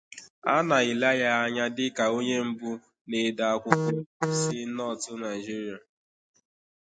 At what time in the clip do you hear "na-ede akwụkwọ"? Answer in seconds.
3.09-4.25